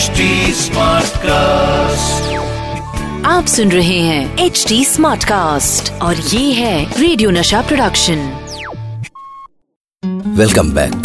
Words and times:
HD 0.00 0.06
cast 1.16 2.36
आप 3.26 3.46
सुन 3.46 3.72
रहे 3.72 3.98
हैं 3.98 4.38
एच 4.38 4.64
डी 4.68 4.84
स्मार्ट 4.84 5.24
कास्ट 5.24 5.92
और 5.92 6.16
ये 6.16 6.52
है 6.52 7.00
रेडियो 7.00 7.30
नशा 7.30 7.62
प्रोडक्शन 7.62 8.32
वेलकम 10.26 10.70
बैक 10.70 11.02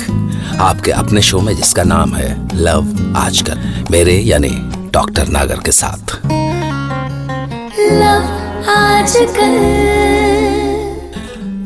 आपके 0.59 0.91
अपने 0.91 1.21
शो 1.21 1.39
में 1.39 1.55
जिसका 1.55 1.83
नाम 1.83 2.15
है 2.15 2.47
लव 2.53 3.13
आजकल 3.17 3.85
मेरे 3.91 4.15
यानी 4.17 4.51
डॉक्टर 4.91 5.27
नागर 5.27 5.59
के 5.59 5.71
साथ। 5.71 6.25
लव 7.79 8.23
आजकल। 8.69 9.57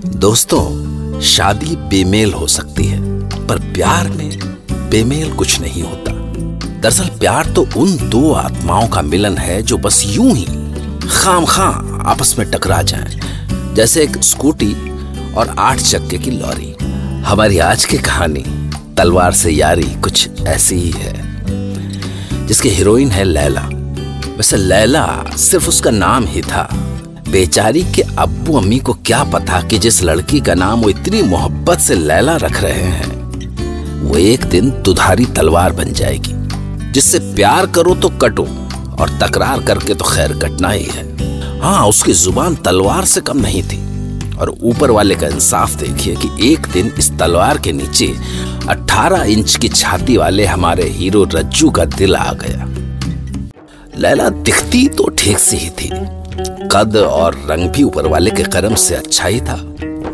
दोस्तों 0.10 0.66
शादी 1.22 1.76
बेमेल 1.76 2.34
हो 2.34 2.48
सकती 2.48 2.84
है 2.84 3.00
पर 3.48 3.60
प्यार 3.60 4.08
में 4.08 4.40
बेमेल 4.90 5.34
कुछ 5.34 5.62
नहीं 5.62 5.84
होता। 5.84 6.19
दरअसल 6.82 7.08
प्यार 7.20 7.46
तो 7.46 7.62
उन 7.78 7.96
दो 8.10 8.32
आत्माओं 8.34 8.88
का 8.88 9.02
मिलन 9.02 9.38
है 9.38 9.62
जो 9.62 9.78
बस 9.78 10.04
यूँ 10.08 10.32
ही 10.36 10.46
खाम 11.10 11.46
खां 11.46 11.72
आपस 12.06 12.36
में 12.40 12.50
टकरा 12.52 12.82
जाएँ, 12.82 13.20
जैसे 13.76 14.04
एक 14.04 14.18
स्कूटी 14.24 14.72
और 15.34 15.56
आठ 15.60 15.80
चक्के 15.80 16.18
की 16.18 16.32
लॉरी। 16.32 16.76
हमारी 17.26 17.58
आज 17.60 17.86
की 17.86 17.98
कहानी 17.98 18.44
तलवार 18.98 19.34
से 19.34 19.52
यारी 19.52 19.90
कुछ 20.04 20.30
ऐसी 20.48 20.76
ही 20.76 20.92
है, 20.92 21.14
जिसकी 22.48 22.70
हीरोइन 22.70 23.12
है 23.12 23.24
लैला। 23.24 23.62
वैसे 24.38 24.58
लैला 24.58 25.06
सिर्फ़ 25.38 25.68
उसका 25.68 25.92
नाम 25.92 26.26
ही 26.26 26.42
था। 26.42 26.68
बेचारी 27.30 27.84
के 27.96 28.02
अब्बू 28.18 28.58
अम्मी 28.58 28.80
को 28.80 28.94
क्या 29.06 29.24
पता 29.34 29.62
कि 29.62 29.80
जिस 29.80 30.02
लड़की 30.04 30.40
का 30.40 30.54
नाम 30.56 30.82
वो 30.82 30.90
इतनी 30.90 31.22
मोहब्बत 31.22 31.80
से 31.80 31.96
लैला 31.96 32.36
रख 32.38 32.62
रहे 32.64 32.84
हैं, 32.84 33.14
वो 34.02 34.18
एक 34.18 34.46
दिन 34.46 34.70
दुधारी 34.84 35.26
तलवार 35.26 35.74
बन 35.74 35.94
जाएगी। 35.94 36.39
जिससे 36.92 37.20
प्यार 37.36 37.66
करो 37.66 37.96
तो 37.96 38.10
कटो 38.10 38.44
और 39.00 39.10
तकरार 39.22 39.64
करके 39.64 39.94
तो 39.94 40.06
खैर 40.06 40.34
कटना 40.34 40.70
ही 40.70 40.84
है। 40.84 41.08
हाँ 41.60 41.88
उसकी 41.88 42.14
ज़ुबान 42.14 42.56
तलवार 42.56 43.06
से 43.06 43.22
कम 43.22 43.38
नहीं 43.38 43.64
थी 43.64 43.78
और 44.36 44.50
ऊपर 44.64 44.92
वाले 44.92 45.16
का 45.16 45.28
इंसाफ 45.28 45.74
देखिए 45.74 46.16
कि 46.16 46.52
एक 46.54 46.68
दिन 46.68 46.92
इस 46.98 47.12
तलवार 47.20 47.58
के 47.58 47.72
नीचे 47.72 48.08
18 48.70 49.24
इंच 49.24 49.56
की 49.56 49.70
छाती 49.70 50.18
वाले 50.18 50.46
हमारे 50.46 50.84
हीरो 50.90 51.24
रज्जू 51.24 51.70
का 51.70 51.86
दिल 51.86 52.16
आ 52.16 52.32
गया। 52.34 52.66
लैला 53.98 54.30
दिखती 54.30 54.88
तो 54.88 55.10
ठीक 55.10 55.40
सी 55.40 55.58
ही 55.58 55.70
थी। 55.70 55.90
कद 56.72 56.98
और 56.98 57.36
रंग 57.50 57.70
भी 57.70 57.84
ऊपर 57.84 58.08
वाले 58.08 58.32
के 58.32 58.44
कर्म 58.44 58.76
से 58.76 58.96
अच्छा 58.96 59.28
ही 59.28 59.42
था। 59.42 59.58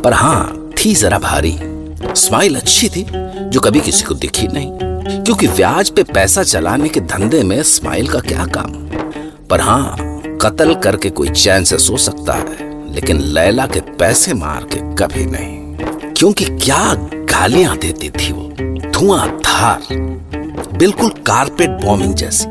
पर 0.03 0.13
हाँ 0.13 0.71
थी 0.77 0.93
जरा 0.95 1.19
भारी। 1.19 1.57
स्माइल 2.15 2.55
अच्छी 2.55 2.89
थी, 2.89 3.05
जो 3.49 3.59
कभी 3.59 3.79
किसी 3.79 4.03
को 4.03 4.15
दिखी 4.15 4.47
नहीं। 4.47 4.94
क्योंकि 5.07 5.47
ब्याज 5.47 5.89
पे 5.89 6.03
पैसा 6.03 6.43
चलाने 6.43 6.89
के 6.89 6.99
धंधे 6.99 7.41
में 7.43 7.63
स्माइल 7.63 8.07
का 8.07 8.19
क्या 8.19 8.45
काम? 8.45 8.71
पर 9.49 9.61
हाँ 9.61 9.95
कत्ल 10.41 10.75
करके 10.75 11.09
कोई 11.09 11.29
चैन 11.29 11.63
से 11.63 11.77
सो 11.77 11.97
सकता 11.97 12.33
है, 12.33 12.93
लेकिन 12.93 13.19
लैला 13.19 13.65
के 13.67 13.79
पैसे 13.79 14.33
मार 14.33 14.63
के 14.63 14.79
कभी 14.95 15.25
नहीं। 15.25 15.75
क्योंकि 16.13 16.45
क्या 16.45 16.93
गालियाँ 17.31 17.77
देती 17.77 18.09
थी 18.09 18.31
वो? 18.31 18.49
धुआंधार 18.91 19.87
बिल्कुल 20.77 21.09
कारपेट 21.09 21.69
बॉम्बिंग 21.69 22.13
जैसी। 22.13 22.47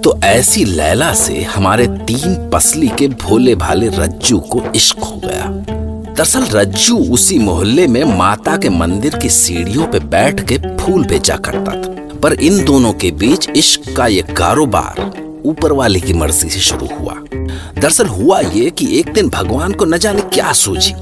तो 0.00 0.18
ऐसी 0.24 0.64
लैला 0.64 1.12
से 1.14 1.42
हमारे 1.42 1.86
तीन 1.86 2.50
पसली 2.50 2.88
के 2.88 3.08
भोले 3.08 3.54
भाले 3.54 3.88
रज्जू 3.88 4.38
को 4.38 4.62
इश्क 4.74 4.98
हो 4.98 5.20
गया। 5.24 5.83
दरअसल 6.16 6.44
रज्जू 6.48 6.96
उसी 7.12 7.38
मोहल्ले 7.38 7.86
में 7.86 8.02
माता 8.18 8.56
के 8.56 8.68
मंदिर 8.68 9.16
की 9.16 9.28
सीढ़ियों 9.28 9.86
पे 9.86 9.98
बैठ 10.00 10.40
के 10.48 10.56
फूल 10.76 11.04
बेचा 11.04 11.36
करता 11.36 11.72
था। 11.72 12.18
पर 12.18 12.32
इन 12.32 12.64
दोनों 12.64 12.92
के 12.92 13.10
बीच 13.12 13.48
इश्क 13.48 13.94
का 13.96 14.06
ये 14.06 14.22
कारोबार 14.36 15.00
ऊपर 15.44 15.72
वाले 15.72 16.00
की 16.00 16.12
मर्ज़ी 16.12 16.50
से 16.50 16.60
शुरू 16.60 16.88
हुआ। 16.98 17.14
दरअसल 17.80 18.06
हुआ 18.06 18.38
ये 18.40 18.68
कि 18.70 18.86
एक 18.98 19.12
दिन 19.12 19.28
भगवान 19.28 19.72
को 19.72 19.84
न 19.84 19.98
जाने 19.98 20.22
क्या 20.34 20.52
सूझी। 20.52 20.92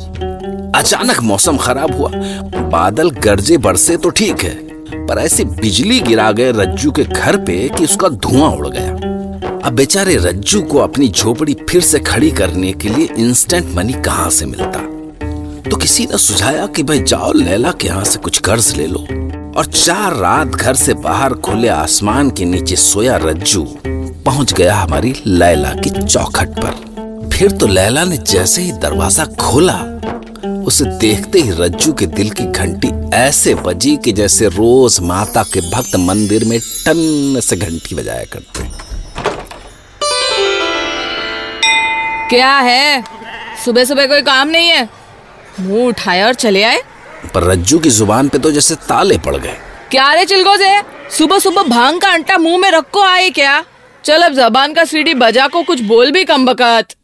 अचानक 0.74 1.20
मौसम 1.22 1.56
खराब 1.56 1.94
हुआ। 1.94 2.10
बादल 2.70 3.10
गरजे 3.18 3.56
बरसे 3.58 3.96
तो 3.96 4.10
ठीक 4.10 4.42
है, 4.42 4.54
पर 5.06 5.18
ऐसी 5.18 5.44
बिजली 5.44 6.00
गिरा 6.00 6.30
गए 6.32 6.52
रज्जू 6.52 6.90
के 6.90 7.04
घर 7.04 7.36
पे 7.36 7.68
कि 7.68 7.84
उसका 7.84 8.08
धुआँ 8.08 8.50
उड़ 8.50 8.68
गया। 8.68 8.92
अब 9.60 9.72
बेचारे 9.72 10.16
रज्जू 10.16 10.62
को 10.62 10.78
अपनी 10.78 11.08
झोपड़ी 11.08 11.56
फिर 11.70 11.80
से 11.82 11.98
खड़ी 11.98 12.30
करने 12.30 12.72
के 12.72 12.88
लिए 12.88 13.08
इंस्टेंट 13.18 13.74
मनी 13.74 13.92
कहाँ 13.92 14.30
से 14.30 14.46
मिलता? 14.46 14.88
तो 15.70 15.76
किसी 15.76 16.04
ने 16.06 16.18
सुझाया 16.18 16.66
कि 16.66 16.82
भाई 16.82 17.00
जाओ 17.00 17.32
लैला 17.32 17.70
के 17.72 17.88
यहाँ 17.88 18.04
से 18.04 18.18
कुछ 18.18 18.38
कर्ज 18.38 18.72
ले 18.76 18.86
लो 18.86 18.98
और 19.58 19.66
चार 19.66 20.14
रात 20.14 20.48
घर 20.48 20.74
से 20.74 20.94
बाहर 20.94 21.34
खुले 21.44 21.68
आसमान 21.68 22.30
के 22.30 22.44
नीचे 22.44 22.76
सोया 22.76 23.16
रज्जू 23.16 23.64
पहुँच 23.86 24.52
गया 24.52 24.74
हमारी 24.76 25.14
लैला 25.26 25.72
की 25.74 25.90
चौखट 25.90 26.58
पर। 26.58 27.28
फिर 27.32 27.50
तो 27.50 27.66
लैला 27.66 28.04
ने 28.04 28.16
जैसे 28.16 28.62
ही 28.62 28.72
दरवाज़ा 28.72 29.24
खोला, 29.40 29.78
उसे 30.66 30.84
देखते 30.98 31.40
ही 31.40 31.50
रज्जू 31.58 31.92
के 31.92 32.06
दिल 32.06 32.30
की 32.30 32.44
घंटी 32.44 32.88
ऐसे 33.16 33.54
बजी 33.54 33.96
कि 33.96 34.12
जैसे 34.12 34.48
रोज 34.48 34.98
माता 35.00 35.42
के 35.42 35.60
भक्त 35.70 35.96
मंदिर 35.98 36.44
में 36.44 36.58
टन 36.60 37.40
से 37.40 37.56
घंटी 37.56 37.94
बजाया 37.94 38.24
करते। 38.32 38.64
क्या 42.28 42.56
है? 42.58 43.04
सुबह 43.64 43.84
सुबह 43.84 44.06
कोई 44.06 44.22
काम 44.22 44.48
नहीं 44.48 44.68
है? 44.68 44.88
मुँह 45.60 45.86
उठाए 45.86 46.22
और 46.22 46.34
चले 46.34 46.62
आए। 46.62 46.82
पर 47.34 47.44
रज्जू 47.44 47.78
की 47.78 47.90
ज़ुबान 47.90 48.28
पे 48.28 48.38
तो 48.38 48.50
जैसे 48.50 48.74
ताले 48.88 49.18
पड़ 49.18 49.36
गए। 49.36 49.56
क्या 49.90 50.12
रे 50.12 50.24
चिलगोज 50.24 50.60
सुबह 51.16 51.38
सुबह 51.38 51.62
भाँग 51.68 52.00
का 52.00 52.08
अंटा 52.08 52.38
मुँह 52.38 52.58
में 52.58 52.70
रखो 52.70 53.02
आए 53.02 53.30
क्या? 53.30 53.64
चल 54.04 54.22
अब 54.22 54.32
जबान 54.34 54.74
का 54.74 54.84
सीढ़ी 54.84 55.14
बजा 55.14 55.46
को 55.48 55.62
कुछ 55.62 55.80
बोल 55.82 56.10
भी 56.10 56.24
कम 56.24 56.46
बकत 56.46 56.94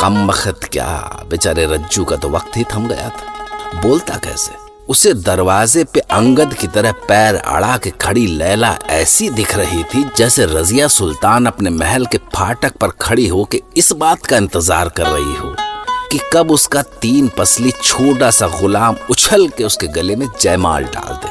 कम 0.00 0.26
बखत 0.26 0.68
क्या? 0.72 1.24
बेचारे 1.30 1.66
रज्जू 1.66 2.04
का 2.04 2.16
तो 2.16 2.28
वक्त 2.28 2.56
ही 2.56 2.64
थम 2.74 2.86
गया 2.88 3.08
था। 3.08 3.80
बोलता 3.80 4.16
कैसे? 4.16 4.60
उसे 4.88 5.12
दरवाजे 5.14 5.84
पे 5.84 6.00
अंगद 6.00 6.54
की 6.54 6.66
तरह 6.66 6.92
पैर 7.08 7.36
अड़ा 7.36 7.76
के 7.78 7.90
खड़ी 8.00 8.26
लैला 8.26 8.76
ऐसी 8.90 9.28
दिख 9.30 9.56
रही 9.56 9.82
थी 9.84 10.04
जैसे 10.16 10.46
रजिया 10.46 10.88
सुल्तान 10.88 11.46
अपने 11.46 11.70
महल 11.70 12.06
के 12.06 12.18
फाटक 12.34 12.76
पर 12.76 12.90
खड़ी 13.00 13.26
होके 13.28 13.62
इस 13.76 13.92
बात 13.96 14.26
का 14.26 14.36
इंतज़ार 14.36 14.88
कर 14.88 15.06
रही 15.06 15.34
हो। 15.34 15.54
कि 16.12 16.18
कब 16.32 16.50
उसका 16.50 16.82
तीन 17.02 17.28
पसली 17.28 17.70
छोटा 17.82 18.30
सा 18.30 18.46
गुलाम 18.60 18.96
उछल 19.10 19.46
के 19.48 19.64
उसके 19.64 19.86
गले 19.86 20.16
में 20.16 20.26
जयमाल 20.40 20.84
डाल 20.84 21.14
दे। 21.16 21.30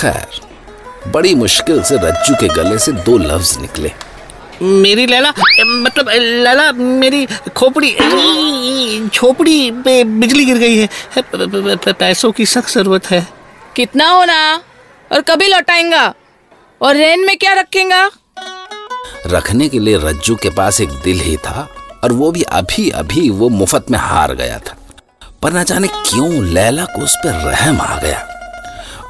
खैर 0.00 1.10
बड़ी 1.10 1.34
मुश्किल 1.34 1.82
से 1.82 1.96
रज्जू 1.96 2.34
के 2.34 2.48
गले 2.54 2.78
से 2.78 2.92
दो 2.92 3.16
लफ्ज 3.18 3.56
निकले। 3.58 3.92
मेरी 4.62 5.06
लैला 5.06 5.30
मतलब 5.30 6.08
लैला 6.08 6.70
मेरी 6.72 7.26
खोपड़ी 7.56 7.90
छोपड़ी 9.08 9.70
पे 9.70 10.04
बिजली 10.04 10.44
गिर 10.44 10.58
गई 10.58 10.76
है। 10.76 10.88
पैसों 11.92 12.32
की 12.32 12.46
सख्त 12.46 12.70
ज़रूरत 12.70 13.06
है। 13.06 13.26
कितना 13.76 14.10
होना? 14.10 14.56
और 15.12 15.20
कभी 15.20 15.46
लौटाएँगा? 15.48 16.14
और 16.82 16.96
रेन 16.96 17.24
में 17.26 17.36
क्या 17.38 17.52
रखेगा? 17.52 18.10
रखने 19.26 19.68
के 19.68 19.78
लिए 19.78 19.98
रज्जू 19.98 20.36
के 20.36 20.50
पास 20.50 20.80
एक 20.80 20.90
दिल 21.04 21.20
ही 21.20 21.36
था। 21.36 21.68
और 22.04 22.12
वो 22.12 22.30
भी 22.30 22.42
अभी 22.52 22.88
अभी 22.92 23.28
वो 23.32 23.48
मुफ़्त 23.50 23.90
में 23.90 23.98
हार 23.98 24.34
गया 24.34 24.58
था। 24.58 24.76
पर 25.42 25.52
न 25.52 25.62
जाने 25.64 25.88
क्यों 25.88 26.44
लैला 26.44 26.84
को 26.86 27.02
उस 27.02 27.16
पर 27.24 27.34
रहम 27.42 27.80
आ 27.80 27.96
गया 28.00 28.18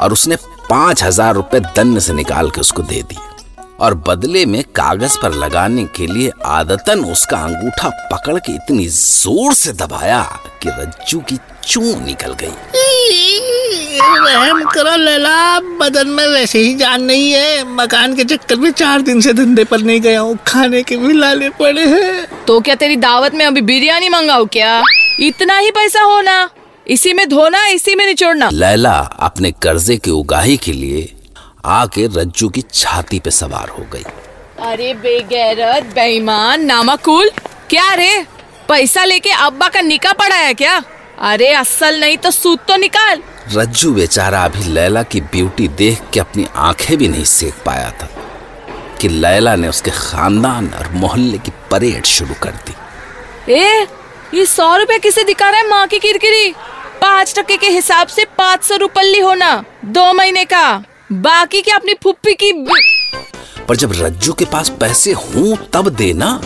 और 0.00 0.12
उसने 0.12 0.36
पाँच 0.70 1.02
हज़ार 1.04 1.34
रुपए 1.34 1.60
दंड 1.60 1.98
से 1.98 2.12
निकाल 2.12 2.50
के 2.50 2.60
उसको 2.60 2.82
दे 2.82 3.02
दिए। 3.02 3.32
और 3.80 3.94
बदले 4.08 4.44
में 4.46 4.62
कागज़ 4.76 5.18
पर 5.22 5.32
लगाने 5.34 5.84
के 5.96 6.06
लिए 6.06 6.30
आदतन 6.46 7.04
उसका 7.04 7.38
अंगूठा 7.38 7.88
पकड़ 8.12 8.38
के 8.38 8.52
इतनी 8.52 8.86
ज़ोर 8.88 9.54
से 9.54 9.72
दबाया 9.74 10.22
कि 10.62 10.68
रज्जू 10.70 11.20
की 11.20 11.38
चू 11.66 11.80
निकल 12.00 12.34
गई। 12.42 13.53
रहम 13.98 14.62
करो 14.64 14.96
लैला 14.96 15.58
बदन 15.80 16.08
में 16.08 16.26
वैसे 16.28 16.58
ही 16.58 16.74
जान 16.74 17.02
नहीं 17.02 17.30
है। 17.32 17.64
मकान 17.74 18.14
के 18.16 18.24
चक्कर 18.24 18.56
में 18.56 18.70
चार 18.70 19.00
दिन 19.00 19.20
से 19.20 19.32
धंधे 19.32 19.64
पर 19.64 19.80
नहीं 19.80 20.00
गया 20.00 20.20
हूँ 20.20 20.36
खाने 20.46 20.82
के 20.82 20.96
भी 20.96 21.12
लाले 21.12 21.48
पड़े 21.50 21.86
हैं। 21.86 22.44
तो 22.46 22.60
क्या 22.60 22.74
तेरी 22.74 22.96
दावत 22.96 23.34
में 23.34 23.44
अभी 23.46 23.60
बिरयानी 23.60 24.08
मंगाओ 24.08 24.44
क्या? 24.52 24.82
इतना 25.20 25.58
ही 25.58 25.70
पैसा 25.70 26.02
होना। 26.02 26.48
इसी 26.86 27.12
में 27.12 27.28
धोना 27.28 27.66
इसी 27.66 27.94
में 27.94 28.06
निचोड़ना। 28.06 28.48
लैला 28.52 28.98
अपने 29.20 29.50
कर्जे 29.62 29.96
की 29.96 30.10
उगाही 30.10 30.56
के 30.56 30.72
लिए 30.72 31.08
आके 31.64 32.06
रज्जू 32.16 32.48
की 32.48 32.62
छाती 32.72 33.18
पे 33.18 33.30
सवार 33.30 33.68
हो 33.68 33.86
गई। 33.92 34.04
अरे 34.62 34.92
बेगैरत 34.94 35.84
बेईमान 35.94 36.64
नामाकुल 36.64 37.30
क्या 37.70 37.92
रे? 37.94 38.24
पैसा 38.68 39.04
लेके 39.04 39.30
अब्बा 39.30 39.68
का 39.68 39.80
निका 39.80 40.12
पड़ा 40.12 40.36
है 40.36 40.52
क्या? 40.54 40.82
अरे 41.22 41.48
असल 41.54 42.00
नहीं 42.00 42.16
तो 42.16 42.30
सूद 42.30 42.58
तो 42.68 42.76
निकाल। 42.76 43.22
रज्जू 43.52 43.92
बेचारा 43.94 44.44
अभी 44.44 44.62
लैला 44.64 45.02
की 45.02 45.20
ब्यूटी 45.20 45.66
देख 45.68 46.02
के 46.12 46.20
अपनी 46.20 46.46
आँखें 46.56 46.96
भी 46.98 47.08
नहीं 47.08 47.24
सेक 47.24 47.54
पाया 47.66 47.90
था 47.90 48.08
कि 49.00 49.08
लैला 49.08 49.54
ने 49.56 49.68
उसके 49.68 49.90
खानदान 49.90 50.68
और 50.78 50.88
मोहल्ले 50.92 51.38
की 51.38 51.52
परेड 51.70 52.06
शुरू 52.06 52.34
कर 52.42 52.50
दी। 52.66 53.52
ए 53.52 53.86
ये 54.34 54.46
सौ 54.46 54.76
रुपए 54.76 54.98
किसे 54.98 55.24
दिखा 55.24 55.50
रहा 55.50 55.60
है 55.60 55.68
माँ 55.70 55.86
की 55.86 55.98
किरकिरी? 55.98 56.52
पाँच 57.00 57.34
टके 57.38 57.56
के 57.56 57.68
हिसाब 57.68 58.06
से 58.06 58.24
पाँच 58.38 58.64
सौ 58.64 58.76
रुपल्ली 58.76 59.20
होना 59.20 59.52
दो 59.84 60.12
महीने 60.12 60.44
का। 60.44 60.84
बाकी 61.12 61.60
क्या 61.62 61.76
अपनी 61.76 61.94
फुप्पी 62.02 62.34
की 62.34 62.52
पर 63.68 63.76
जब 63.76 63.92
रज्जू 63.96 64.32
के 64.32 64.44
पास 64.44 64.68
पैसे 64.80 65.12
हों 65.12 65.56
तब 65.72 65.88
देना। 65.88 66.40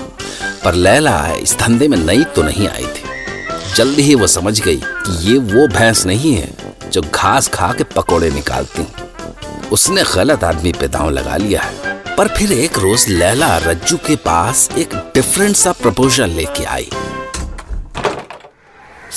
पर 0.65 0.75
लैला 0.75 1.27
इस 1.33 1.56
धंधे 1.59 1.89
में 1.89 1.99
नई 1.99 2.25
तो 2.37 2.43
नहीं 2.43 2.69
आई 2.69 2.87
थी। 2.87 3.75
जल्दी 3.77 4.03
ही 4.03 4.15
वो 4.15 4.27
समझ 4.27 4.61
गई 4.61 4.77
कि 4.77 5.31
ये 5.31 5.39
वो 5.39 5.67
भैंस 5.69 6.06
नहीं 6.06 6.35
है। 6.35 6.56
जो 6.93 7.02
घास 7.14 7.49
खा 7.55 7.73
के 7.79 7.85
पकोड़े 7.96 8.31
निकालती। 8.31 8.87
उसने 9.73 10.02
गलत 10.14 10.44
आदमी 10.44 10.73
पे 10.81 10.88
दांव 10.88 11.11
लगा 11.11 11.37
लिया 11.37 11.62
है। 11.62 11.96
पर 12.17 12.29
फिर 12.37 12.52
एक 12.52 12.79
रोज 12.79 13.05
लैला 13.08 13.56
रज्जू 13.67 13.96
के 14.06 14.17
पास 14.25 14.69
एक 14.79 14.94
डिफरेंट 15.14 15.56
सा 15.56 15.73
प्रपोजल 15.82 16.31
लेके 16.37 16.64
आई। 16.76 16.88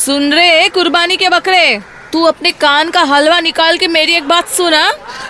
सुन 0.05 0.31
रहे 0.33 0.67
कुर्बानी 0.75 1.17
के 1.17 1.29
बकरे 1.29 1.79
तू 2.13 2.23
अपने 2.25 2.51
कान 2.61 2.89
का 2.91 3.01
हलवा 3.11 3.39
निकाल 3.39 3.77
के 3.77 3.87
मेरी 3.87 4.15
एक 4.15 4.27
बात 4.27 4.47
सुना 4.49 4.83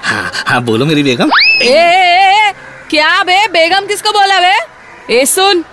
हाँ? 0.04 0.32
हाँ 0.48 0.62
बोलो 0.66 0.86
मेरी 0.86 1.04
बेगम। 1.04 1.32
ए, 1.62 1.68
ए, 1.68 2.48
ए 2.48 2.52
क्या 2.90 3.22
बे 3.24 3.48
बेगम 3.52 3.86
किसको 3.88 4.12
बोला 4.12 4.40
बे? 4.40 4.54
ए 5.20 5.26
सुन 5.26 5.64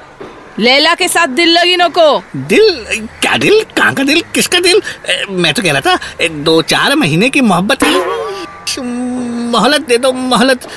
लैला 0.60 0.94
के 0.94 1.08
साथ 1.08 1.26
दिल 1.26 1.48
लगी 1.58 1.76
नो 1.76 1.88
को। 1.88 2.22
दिल? 2.36 2.84
क्या 3.20 3.36
दिल? 3.36 3.62
कहाँ 3.76 3.94
का 3.94 4.02
दिल? 4.04 4.22
किसका 4.34 4.60
दिल? 4.60 4.80
ए, 5.08 5.24
मैं 5.30 5.52
तो 5.54 5.62
कह 5.62 5.72
रहा 5.72 5.80
था 5.80 5.98
ए, 6.20 6.28
दो 6.28 6.60
चार 6.62 6.94
महीने 6.94 7.28
की 7.30 7.40
मोहब्बत 7.40 7.82
है। 7.82 8.82
मोहलत 9.52 9.80
दे 9.80 9.98
दो 9.98 10.12
मोहलत। 10.12 10.68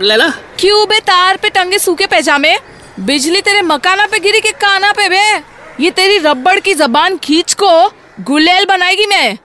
लैला? 0.00 0.28
क्यों 0.60 0.86
बे 0.88 1.00
तार 1.00 1.36
पे 1.36 1.48
टंगे 1.48 1.78
सूखे 1.78 2.06
पैजामे? 2.06 2.56
बिजली 3.00 3.40
तेरे 3.40 3.62
मकाना 3.62 4.06
पे 4.06 4.18
गिरी 4.18 4.40
के 4.40 4.50
काना 4.50 4.92
पे 4.92 5.08
बे? 5.08 5.22
ये 5.84 5.90
तेरी 5.90 6.18
रबड़ 6.18 6.58
की 6.60 6.74
जबान 6.74 7.16
खींच 7.16 7.54
को 7.54 7.92
गुलेल 8.20 8.64
बनाएगी 8.64 9.06
मैं। 9.06 9.38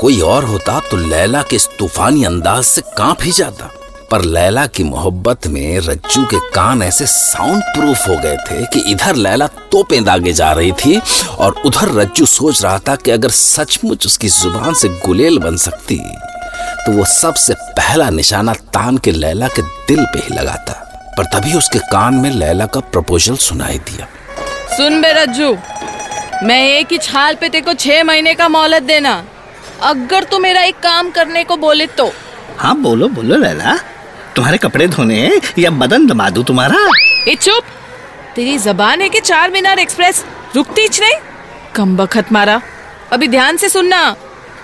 कोई 0.00 0.20
और 0.20 0.44
होता 0.44 0.80
तो 0.80 0.96
लैला 0.96 1.42
के 1.42 1.56
इस 1.56 1.68
तूफानी 1.78 2.24
अंदाज 2.24 2.64
से 2.64 2.80
काँप 2.98 3.22
ही 3.22 3.32
जाता 3.32 3.70
पर 4.10 4.22
लैला 4.24 4.66
की 4.66 4.84
मोहब्बत 4.84 5.46
में 5.46 5.78
रज्जू 5.78 6.24
के 6.26 6.38
कान 6.50 6.82
ऐसे 6.82 7.06
साउंड 7.06 7.62
प्रूफ 7.74 8.08
हो 8.08 8.16
गए 8.16 8.36
थे 8.46 8.64
कि 8.66 8.80
इधर 8.92 9.16
लैला 9.16 9.46
तोपें 9.72 10.02
दागे 10.04 10.32
जा 10.32 10.50
रही 10.52 10.72
थी 10.74 10.98
और 11.38 11.60
उधर 11.66 11.92
रज्जू 11.94 12.26
सोच 12.26 12.62
रहा 12.62 12.78
था 12.78 12.96
कि 12.96 13.10
अगर 13.10 13.30
सचमुच 13.30 14.06
उसकी 14.06 14.28
ज़ुबान 14.28 14.74
से 14.74 14.88
गुलेल 15.06 15.38
बन 15.38 15.56
सकती 15.56 15.98
तो 16.86 16.92
वो 16.92 17.04
सबसे 17.04 17.54
पहला 17.76 18.08
निशाना 18.10 18.54
तान 18.74 18.98
के 18.98 19.12
लैला 19.12 19.48
के 19.48 19.62
दिल 19.62 20.04
पे 20.04 20.18
ही 20.18 20.34
लगाता। 20.34 20.72
पर 21.18 21.24
तभी 21.32 21.52
उसके 21.54 21.78
कान 21.92 22.14
में 22.14 22.30
लैला 22.30 22.66
का 22.66 22.80
प्रपोजल 22.92 23.36
सुनाई 23.38 23.78
दिया। 23.80 24.06
सुन 24.76 25.00
बे 25.02 25.12
रज्जू 25.12 25.52
मैं 26.46 26.62
एक 26.68 26.92
ही 26.92 26.98
छाल 26.98 27.34
पे 27.34 27.48
तेको 27.48 27.74
छह 27.74 28.02
महीने 28.04 28.34
का 28.34 28.48
मोहलत 28.48 28.82
देना। 28.82 29.12
अगर 29.82 30.24
तू 30.24 30.38
मेरा 30.38 30.62
एक 30.62 30.78
काम 30.82 31.10
करने 31.10 31.44
को 31.44 31.56
बोले 31.58 31.86
तो। 31.98 32.10
हाँ 32.58 32.76
बोलो 32.80 33.08
बोलो 33.08 33.36
लैला। 33.36 33.78
तुम्हारे 34.36 34.58
कपड़े 34.58 34.86
धोने 34.88 35.40
या 35.58 35.70
बदन 35.70 36.06
दबा 36.06 36.30
दूँ 36.30 36.44
तुम्हारा? 36.44 36.90
ए 37.28 37.34
चुप। 37.34 37.62
तेरी 38.36 38.58
जबान 38.58 39.00
है 39.00 39.08
कि 39.08 39.20
चार 39.20 39.50
मीनार 39.50 39.78
एक्सप्रेस? 39.78 40.24
रुकती 40.56 40.86
नहीं। 40.86 41.14
कम 41.74 41.96
बखत 41.96 42.32
मारा। 42.32 42.62
अभी 43.12 43.28
ध्यान 43.28 43.56
से 43.56 43.68
सुनना। 43.68 44.16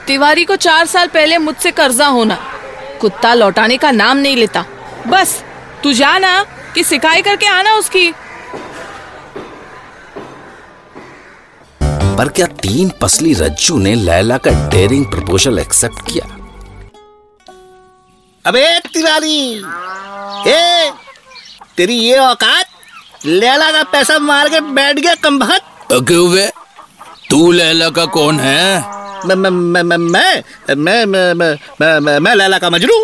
तिवारी 0.06 0.44
को 0.44 0.56
चार 0.56 0.86
साल 0.86 1.06
पहले 1.06 1.38
मुझसे 1.38 1.70
कर्जा 1.70 2.06
होना। 2.06 2.38
कुत्ता 3.00 3.34
लौटाने 3.34 3.76
का 3.76 3.90
नाम 3.90 4.16
नहीं 4.16 4.36
लेता। 4.36 4.64
बस 5.08 5.42
तू 5.82 5.92
जाना 5.92 6.46
कि 6.74 6.84
सिकाई 6.84 7.22
करके 7.22 7.46
आना 7.46 7.72
उसकी। 7.72 8.12
पर 12.16 12.28
क्या 12.28 12.46
तीन 12.46 12.92
पसली 13.00 13.34
रज्जू 13.34 13.78
ने 13.78 13.94
लैला 13.94 14.38
का 14.38 14.68
डेयरिंग 14.68 15.06
प्रपोजल 15.06 15.58
एक्सेप्ट 15.58 16.12
किया? 16.12 16.35
अबे 18.46 18.66
तिवारी 18.94 19.38
ए 20.48 20.90
तेरी 21.76 21.94
ये 21.94 22.18
औकात 22.18 23.26
लैला 23.26 23.70
का 23.72 23.82
पैसा 23.92 24.18
मार 24.20 24.48
के 24.48 24.60
बैठ 24.74 24.98
गया 24.98 25.14
कम 25.24 25.38
क्यों 25.92 26.28
वे 26.30 26.46
तू 27.30 27.50
लैला 27.52 27.88
का 27.90 28.04
कौन 28.16 28.38
है 28.40 28.64
मैं 29.26 29.34
मैं 29.36 29.50
मैं 29.50 29.82
मैं 29.82 29.96
मैं 30.76 31.04
मैं 31.04 31.34
मैं 32.00 32.18
मैं 32.20 32.34
लैला 32.34 32.58
का 32.58 32.70
मजनू 32.70 33.00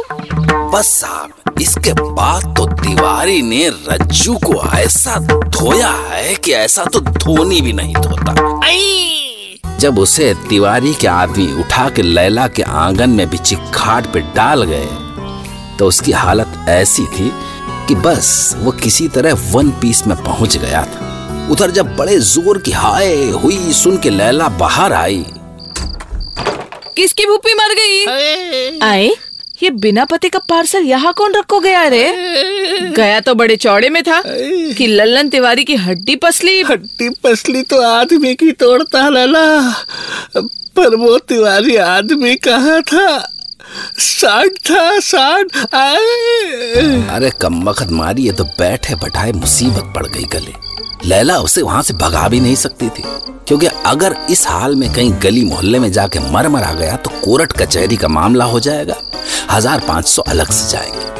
बस 0.72 0.90
साहब 1.00 1.60
इसके 1.60 1.92
बाद 1.92 2.54
तो 2.56 2.66
तिवारी 2.74 3.40
ने 3.42 3.68
रज्जू 3.68 4.36
को 4.44 4.62
ऐसा 4.78 5.18
धोया 5.50 5.90
है 6.08 6.34
कि 6.34 6.52
ऐसा 6.54 6.84
तो 6.92 7.00
धोनी 7.00 7.60
भी 7.60 7.72
नहीं 7.72 7.94
धोता 7.96 8.34
जब 9.78 9.98
उसे 9.98 10.32
तिवारी 10.48 10.92
के 10.94 11.06
आदमी 11.08 11.52
उठा 11.60 11.88
के 11.90 12.02
लैला 12.02 12.46
के 12.48 12.62
आँगन 12.80 13.10
में 13.10 13.28
बिछी 13.30 13.56
खाट 13.74 14.12
पे 14.12 14.20
डाल 14.34 14.62
गए 14.64 15.01
तो 15.82 15.87
उसकी 15.88 16.12
हालत 16.12 16.67
ऐसी 16.69 17.05
थी 17.05 17.31
कि 17.88 17.94
बस 18.02 18.26
वो 18.58 18.73
किसी 18.73 19.06
तरह 19.08 19.32
वन 19.52 19.70
पीस 19.81 20.06
में 20.06 20.17
पहुँच 20.17 20.56
गया 20.56 20.82
था। 20.84 21.49
उधर 21.50 21.70
जब 21.70 21.96
बड़े 21.96 22.19
ज़ोर 22.19 22.58
की 22.58 22.70
हाय 22.73 23.14
हुई 23.43 23.73
सुन 23.73 23.96
के 23.99 24.11
लैला 24.11 24.49
बाहर 24.61 24.93
आई। 24.93 25.25
किसकी 26.96 27.26
भूपी 27.26 27.55
मर 27.55 27.75
गई? 27.75 28.05
आए 28.82 29.08
ये 29.62 29.70
बिना 29.81 30.05
पति 30.05 30.29
का 30.29 30.38
पार्सल 30.49 30.84
यहाँ 30.84 31.12
कौन 31.12 31.34
रखो 31.34 31.61
गया 31.61 31.82
रे? 31.88 32.06
गया 32.96 33.19
तो 33.20 33.34
बड़े 33.34 33.56
चौड़े 33.56 33.90
में 33.90 34.02
था 34.02 34.23
कि 34.26 34.87
लल्लन 34.87 35.29
तिवारी 35.29 35.64
की 35.64 35.76
हड्डी 35.79 36.17
पसली। 36.17 36.61
हड्डी 36.62 37.08
पसली 37.25 37.62
तो 37.64 37.82
आदमी 37.82 38.34
की 38.34 38.52
तोड़ता 38.55 39.08
लला 39.08 39.46
पर 40.76 40.96
वो 40.96 41.19
तिवारी 41.19 41.76
आदमी 41.76 42.34
कहाँ 42.46 42.81
था? 42.84 43.31
साठ 43.98 44.58
था 44.70 44.98
सांड 45.00 45.50
अरे 47.10 47.30
कम 47.40 47.62
वक्त 47.64 47.90
मारी, 47.90 48.22
ये 48.22 48.32
तो 48.32 48.44
बैठे 48.44 48.94
बैठाए 48.94 49.32
मुसीबत 49.32 49.92
पड़ 49.96 50.06
गई 50.06 50.24
गले। 50.32 50.54
लैला 51.04 51.38
उसे 51.38 51.62
वहाँ 51.62 51.82
से 51.82 51.94
भगा 51.94 52.28
भी 52.28 52.40
नहीं 52.40 52.54
सकती 52.56 52.88
थी। 52.88 53.02
क्योंकि 53.48 53.66
अगर 53.86 54.16
इस 54.30 54.46
हाल 54.48 54.74
में 54.76 54.92
कहीं 54.92 55.12
गली 55.22 55.44
मोहल्ले 55.44 55.78
में 55.78 55.90
जाके 55.92 56.19
मर 56.32 56.48
मर 56.48 56.62
आ 56.62 56.72
गया 56.72 56.96
तो 56.96 57.10
कोर्ट 57.24 57.52
कचहरी 57.52 57.96
का 57.96 58.08
मामला 58.08 58.44
हो 58.44 58.60
जाएगा। 58.60 58.96
हज़ार 59.50 59.80
पाँच 59.88 60.06
सौ 60.08 60.22
अलग 60.22 60.50
से 60.50 60.70
जाएँगे। 60.70 61.10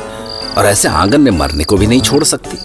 और 0.59 0.67
ऐसे 0.67 0.89
आँगन 0.89 1.21
में 1.21 1.31
मरने 1.31 1.65
को 1.65 1.77
भी 1.77 1.87
नहीं 1.87 2.01
छोड़ 2.01 2.25
सकती। 2.25 2.59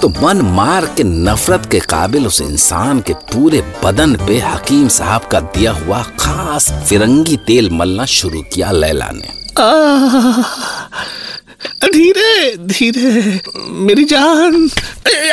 तो 0.00 0.08
मन 0.08 0.40
मार 0.40 0.86
के 0.86 1.04
नफरत 1.04 1.68
के 1.70 1.80
काबिल 1.80 2.26
उस 2.26 2.40
इंसान 2.40 3.00
के 3.00 3.12
पूरे 3.12 3.74
बदन 3.84 4.16
पे 4.16 4.38
हकीम 4.38 4.88
साहब 4.88 5.24
का 5.24 5.40
दिया 5.40 5.72
हुआ 5.72 6.02
खास 6.02 6.72
फिरंगी 6.88 7.36
तेल 7.36 7.70
मलना 7.70 8.04
शुरू 8.04 8.42
किया 8.42 8.70
लैला 8.70 9.10
ने 9.12 9.42
धीरे 11.92 12.56
धीरे 12.56 13.40
मेरी 13.68 14.04
जान। 14.04 14.70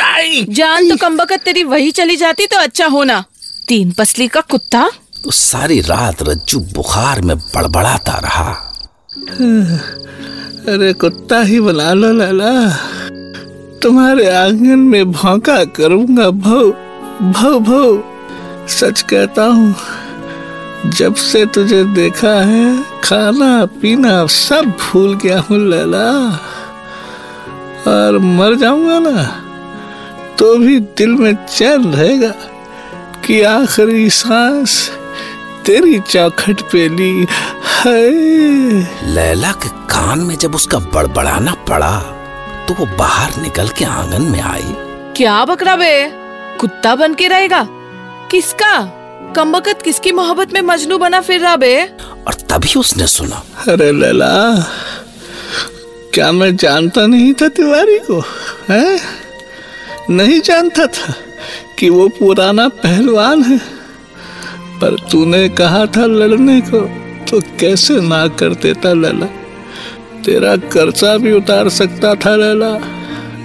आई। 0.02 0.46
जान 0.50 0.90
तो 0.90 0.96
कमबकत 0.96 1.40
तेरी 1.44 1.64
वही 1.64 1.90
चली 1.90 2.16
जाती 2.16 2.46
तो 2.46 2.56
अच्छा 2.56 2.86
होना। 2.86 3.24
तीन 3.68 3.90
पसली 3.90 4.28
का 4.28 4.40
कुत्ता? 4.40 4.90
तो 5.24 5.30
सारी 5.30 5.80
रात 5.80 6.22
रज्जू 6.22 6.60
बुखार 6.60 7.20
में 7.20 7.38
बड़बड़ाता 7.38 8.12
रहा। 8.12 8.74
अरे 10.60 10.92
कुत्ता 10.92 11.40
ही 11.40 11.60
बना 11.60 11.92
लो, 11.92 12.12
लाला। 12.12 12.52
तुम्हारे 13.82 14.28
आँगन 14.30 14.78
में 14.90 15.12
भौंका 15.12 15.64
करूँगा 15.76 16.28
भव 16.30 16.70
भव 17.32 17.58
भव 17.60 18.02
सच 18.68 19.00
कहता 19.02 19.44
हूँ, 19.44 19.74
जब 20.96 21.14
से 21.14 21.44
तुझे 21.46 21.82
देखा 21.94 22.34
है, 22.42 22.82
खाना, 23.04 23.64
पीना 23.80 24.26
सब 24.26 24.72
भूल 24.80 25.14
गया 25.14 25.40
हूँ, 25.40 25.58
लैला। 25.70 26.06
और 27.88 28.18
मर 28.18 28.54
जाऊँगा 28.54 28.98
ना 29.00 29.24
तो 30.38 30.56
भी 30.58 30.78
दिल 30.80 31.10
में 31.16 31.34
चैन 31.46 31.92
रहेगा 31.94 32.34
कि 33.24 33.40
आखिरी 33.42 34.08
सांस 34.10 34.90
तेरी 35.66 35.98
चौखट 36.00 36.60
पे 36.72 36.88
ली। 36.88 37.26
लैला 37.86 39.52
के 39.52 39.68
कान 39.68 40.18
में 40.18 40.36
जब 40.36 40.54
उसका 40.54 40.78
बड़बड़ाना 40.78 41.54
पड़ा 41.54 41.98
तो 42.68 42.74
वो 42.74 42.86
बाहर 42.96 43.42
निकल 43.42 43.68
के 43.68 43.84
आँगन 43.84 44.22
में 44.22 44.40
आई। 44.40 44.74
क्या 45.16 45.44
बकरा 45.44 45.76
बे? 45.76 46.10
कुत्ता 46.60 46.94
बन 46.94 47.14
के 47.14 47.28
रहेगा? 47.28 47.68
किसका? 48.30 48.84
कमबकत 49.36 49.82
किसकी 49.82 50.12
मोहब्बत 50.12 50.52
में 50.52 50.60
मजनू 50.60 50.98
बना 50.98 51.20
फिर 51.20 51.40
रहा 51.40 51.56
बे? 51.56 51.84
और 52.26 52.34
तभी 52.34 52.80
उसने 52.80 53.06
सुना। 53.06 53.42
अरे 53.68 53.92
लैला 53.92 54.64
क्या 56.14 56.32
मैं 56.32 56.56
जानता 56.56 57.06
नहीं 57.06 57.34
था 57.34 57.48
तिवारी 57.48 57.98
को 57.98 58.20
है? 58.70 59.00
नहीं 60.10 60.40
जानता 60.40 60.86
था 60.86 61.14
कि 61.78 61.90
वो 61.90 62.08
पुराना 62.08 62.68
पहलवान 62.68 63.42
है 63.42 63.58
पर 64.80 64.96
तूने 65.12 65.48
कहा 65.48 65.86
था 65.86 66.06
लड़ने 66.06 66.60
को। 66.60 67.09
तो 67.30 67.40
कैसे 67.40 68.00
ना 68.00 68.28
कर 68.28 68.48
देता 68.48 68.92
लैला? 68.92 69.26
तेरा 70.24 70.56
कर्जा 70.56 71.16
भी 71.16 71.32
उतार 71.32 71.68
सकता 71.68 72.14
था 72.14 72.36
लैला। 72.36 72.78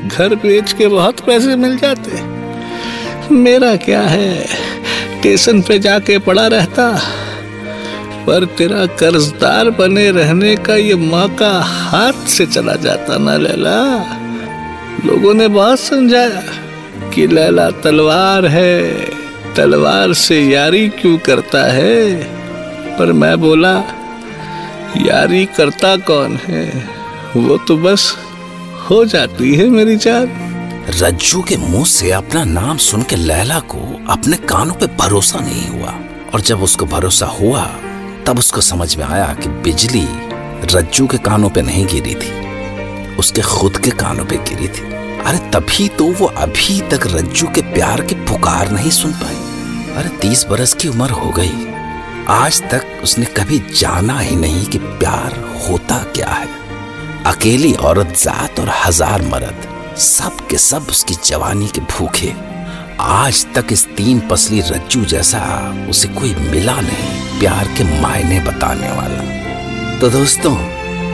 घर 0.08 0.36
बेच 0.36 0.74
के 0.74 0.88
बहुत 0.88 1.20
पैसे 1.20 1.56
मिल 1.56 1.78
जाते। 1.78 2.36
मेरा 3.34 3.76
क्या 3.76 4.02
है? 4.02 4.46
स्टेशन 4.46 5.62
पे 5.62 5.80
जाके 5.80 6.18
पड़ा 6.18 6.48
रहता। 6.48 7.02
पर 8.28 8.46
तेरा 8.46 8.86
कर्जदार 8.86 9.70
बने 9.70 10.12
रहने 10.12 10.56
का 10.56 10.76
ये 10.76 10.96
मौका 10.96 11.62
हाथ 11.62 12.28
से 12.28 12.46
चला 12.46 12.74
जाता 12.74 13.18
ना 13.18 13.38
लैला। 13.38 14.06
लोगों 15.06 15.34
ने 15.34 15.48
बहुत 15.48 15.80
समझाया 15.80 16.44
कि 17.10 17.28
लैला 17.28 17.70
तलवार 17.70 18.46
है। 18.46 19.06
तलवार 19.56 20.14
से 20.14 20.42
यारी 20.42 20.90
क्यों 20.90 21.18
करता 21.18 21.64
है? 21.64 22.35
पर 23.00 23.12
मैं 23.12 23.40
बोला, 23.42 23.74
यारी 24.98 25.46
करता 25.46 25.96
कौन 25.98 26.36
है? 26.38 26.66
वो 27.36 27.58
तो 27.58 27.78
बस 27.78 28.16
हो 28.90 29.04
जाती 29.06 29.56
है 29.56 29.68
मेरी 29.70 29.96
जान. 29.98 30.28
रज्जू 30.90 31.42
के 31.42 31.58
मुँह 31.58 31.86
से 31.86 32.12
अपना 32.12 32.44
नाम 32.44 32.78
सुन 32.78 33.04
के 33.04 33.16
लैला 33.16 33.60
को 33.60 33.80
अपने 34.10 34.38
कानों 34.38 34.74
पे 34.74 34.88
भरोसा 34.98 35.40
नहीं 35.40 35.68
हुआ। 35.70 35.94
और 36.34 36.42
जब 36.42 36.64
उसको 36.64 36.86
भरोसा 36.86 37.26
हुआ, 37.26 37.66
तब 38.26 38.40
उसको 38.40 38.62
समझ 38.62 38.96
में 38.96 39.06
आया 39.06 39.34
कि 39.34 39.50
बिजली 39.50 40.08
रज्जू 40.74 41.08
के 41.08 41.18
कानों 41.18 41.50
पे 41.50 41.62
नहीं 41.62 41.86
गिरी 41.86 42.16
थी, 42.16 42.32
उसके 43.16 43.42
खुद 43.42 43.78
के 43.78 43.90
कानों 43.90 44.26
पे 44.26 44.38
गिरी 44.50 44.68
थी। 44.68 44.94
अरे 45.26 45.38
तभी 45.52 45.88
तो 45.90 46.12
वो 46.12 46.26
अभी 46.28 46.80
तक 46.82 47.08
रज्जू 47.08 47.48
के 47.48 47.62
प्यार 47.74 48.02
की 48.02 48.16
पुकार 48.16 48.72
नहीं 48.72 48.92
सुन 48.92 49.12
पाई। 49.14 49.94
अरे 49.96 50.10
तीस 50.18 50.46
बरस 50.50 50.74
की 50.74 50.88
उम्र 50.88 51.10
हो 51.12 51.30
गई। 51.30 51.54
आज 52.30 52.62
तक 52.62 53.02
उसने 53.04 53.26
कभी 53.38 53.58
जाना 53.76 54.18
ही 54.20 54.36
नहीं 54.36 54.66
कि 54.66 54.78
प्यार 54.78 55.34
होता 55.66 55.98
क्या 56.14 56.30
है। 56.30 56.48
अकेली 57.26 57.74
औरत 57.74 58.16
जात 58.18 58.60
और 58.60 58.70
हज़ार 58.86 59.22
मर्द, 59.22 59.68
सब 59.98 60.38
के 60.50 60.58
सब 60.58 60.88
उसकी 60.90 61.16
जवानी 61.26 61.68
के 61.68 61.82
भूखे। 61.82 62.34
आज 63.00 63.46
तक 63.56 63.72
इस 63.72 63.86
तीन 63.88 64.20
पसली 64.20 64.62
रज्जू 64.62 65.04
जैसा 65.06 65.44
उसे 65.90 66.08
कोई 66.08 66.34
मिला 66.36 66.80
नहीं 66.82 67.40
प्यार 67.40 67.68
के 67.68 67.84
मायने 68.02 68.40
बताने 68.40 68.92
वाला। 68.92 70.00
तो 70.00 70.10
दोस्तों, 70.10 70.56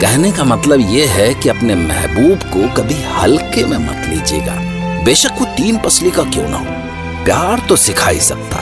कहने 0.02 0.32
का 0.32 0.44
मतलब 0.44 0.90
यह 0.90 1.12
है 1.12 1.34
कि 1.34 1.50
अपने 1.50 1.76
महबूब 1.76 2.50
को 2.54 2.74
कभी 2.74 3.04
हल्के 3.18 3.66
में 3.66 3.78
मत 3.78 4.08
लीजिएगा। 4.10 4.56
बेशक 5.04 5.40
वो 5.40 5.46
तीन 5.58 5.78
पसली 5.78 6.12
का 6.12 6.24
क्यों 6.24 6.50
ना 6.50 6.58
हो? 6.58 6.80
प्यार 7.26 7.68
तो 7.70 7.76
सिखा 7.76 8.10
ही 8.10 8.20
सकता 8.22 8.61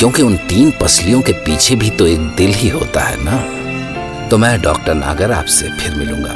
क्योंकि 0.00 0.22
उन 0.22 0.36
तीन 0.48 0.70
पसलियों 0.80 1.20
के 1.22 1.32
पीछे 1.46 1.74
भी 1.76 1.88
तो 1.90 2.06
एक 2.06 2.20
दिल 2.36 2.52
ही 2.54 2.68
होता 2.68 3.00
है 3.00 3.16
ना? 3.24 4.28
तो 4.28 4.38
मैं 4.38 4.60
डॉक्टर 4.62 4.94
नागर 4.94 5.32
आपसे 5.32 5.68
फिर 5.78 5.94
मिलूँगा, 5.94 6.30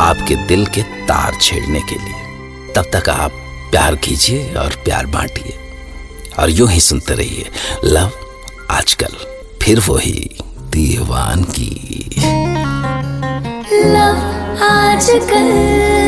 आपके 0.00 0.34
दिल 0.46 0.66
के 0.66 0.82
तार 0.82 1.38
छेड़ने 1.40 1.80
के 1.80 1.94
लिए। 1.94 2.72
तब 2.74 2.90
तक 2.92 3.08
आप 3.08 3.32
प्यार 3.70 3.96
कीजिए 3.96 4.54
और 4.54 4.76
प्यार 4.84 5.06
बांटिए। 5.06 5.54
और 6.38 6.50
यूँ 6.50 6.68
ही 6.70 6.80
सुनते 6.80 7.14
रहिए, 7.14 7.46
लव 7.84 8.10
आजकल, 8.70 9.16
फिर 9.62 9.80
वो 9.80 9.96
ही 9.96 10.30
दीवान 10.70 11.42
की 11.50 11.70
लव 13.84 14.62
आजकल। 14.64 16.07